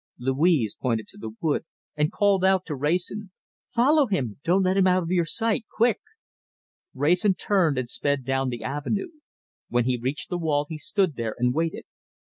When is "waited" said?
11.53-11.83